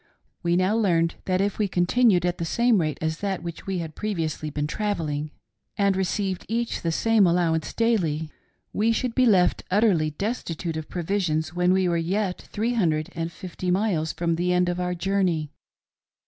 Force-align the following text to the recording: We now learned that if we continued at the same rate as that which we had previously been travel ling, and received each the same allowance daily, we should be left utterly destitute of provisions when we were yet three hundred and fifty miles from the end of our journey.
We 0.41 0.55
now 0.55 0.75
learned 0.75 1.13
that 1.25 1.41
if 1.41 1.59
we 1.59 1.67
continued 1.67 2.25
at 2.25 2.39
the 2.39 2.43
same 2.43 2.81
rate 2.81 2.97
as 3.01 3.19
that 3.19 3.43
which 3.43 3.67
we 3.67 3.77
had 3.77 3.93
previously 3.93 4.49
been 4.49 4.65
travel 4.65 5.05
ling, 5.05 5.29
and 5.77 5.95
received 5.95 6.43
each 6.49 6.81
the 6.81 6.91
same 6.91 7.27
allowance 7.27 7.71
daily, 7.71 8.31
we 8.73 8.91
should 8.91 9.13
be 9.13 9.27
left 9.27 9.63
utterly 9.69 10.09
destitute 10.09 10.75
of 10.75 10.89
provisions 10.89 11.53
when 11.53 11.71
we 11.71 11.87
were 11.87 11.97
yet 11.97 12.41
three 12.41 12.73
hundred 12.73 13.09
and 13.13 13.31
fifty 13.31 13.69
miles 13.69 14.11
from 14.11 14.37
the 14.37 14.51
end 14.51 14.69
of 14.69 14.79
our 14.79 14.95
journey. 14.95 15.51